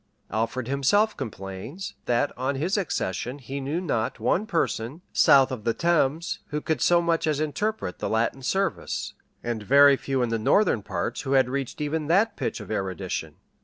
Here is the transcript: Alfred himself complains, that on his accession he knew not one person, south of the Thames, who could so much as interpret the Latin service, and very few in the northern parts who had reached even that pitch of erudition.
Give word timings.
Alfred 0.31 0.67
himself 0.67 1.15
complains, 1.15 1.93
that 2.05 2.35
on 2.35 2.55
his 2.55 2.75
accession 2.75 3.37
he 3.37 3.61
knew 3.61 3.79
not 3.79 4.19
one 4.19 4.47
person, 4.47 5.01
south 5.13 5.51
of 5.51 5.63
the 5.63 5.75
Thames, 5.75 6.39
who 6.47 6.59
could 6.59 6.81
so 6.81 7.03
much 7.03 7.27
as 7.27 7.39
interpret 7.39 7.99
the 7.99 8.09
Latin 8.09 8.41
service, 8.41 9.13
and 9.43 9.61
very 9.61 9.95
few 9.95 10.23
in 10.23 10.29
the 10.29 10.39
northern 10.39 10.81
parts 10.81 11.21
who 11.21 11.33
had 11.33 11.49
reached 11.51 11.81
even 11.81 12.07
that 12.07 12.35
pitch 12.35 12.59
of 12.59 12.71
erudition. 12.71 13.35